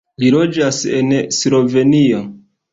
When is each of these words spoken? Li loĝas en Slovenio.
Li 0.21 0.29
loĝas 0.35 0.79
en 1.01 1.13
Slovenio. 1.43 2.27